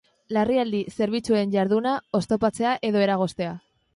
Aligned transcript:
Larrialdi 0.35 0.79
zerbitzuen 0.95 1.51
jarduna 1.57 1.93
oztopatzea 2.21 2.71
edo 2.91 3.05
eragoztea. 3.09 3.55